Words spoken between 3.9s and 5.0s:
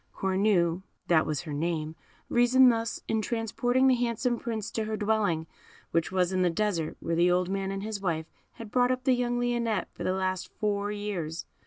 handsome Prince to her